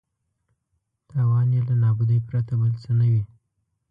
[1.09, 3.23] تاوان یې له نابودۍ پرته بل څه نه وي.